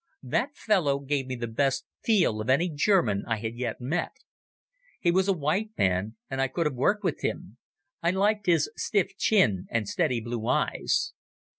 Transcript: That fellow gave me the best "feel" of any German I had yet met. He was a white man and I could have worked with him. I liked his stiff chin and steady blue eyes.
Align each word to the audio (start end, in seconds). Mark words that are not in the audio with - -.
That 0.23 0.55
fellow 0.57 0.97
gave 0.97 1.27
me 1.27 1.35
the 1.35 1.45
best 1.45 1.85
"feel" 2.03 2.41
of 2.41 2.49
any 2.49 2.69
German 2.69 3.23
I 3.27 3.35
had 3.37 3.53
yet 3.55 3.79
met. 3.79 4.13
He 4.99 5.11
was 5.11 5.27
a 5.27 5.31
white 5.33 5.69
man 5.77 6.15
and 6.27 6.41
I 6.41 6.47
could 6.47 6.65
have 6.65 6.73
worked 6.73 7.03
with 7.03 7.21
him. 7.21 7.57
I 8.01 8.09
liked 8.09 8.47
his 8.47 8.67
stiff 8.75 9.15
chin 9.15 9.67
and 9.69 9.87
steady 9.87 10.19
blue 10.19 10.47
eyes. 10.47 11.13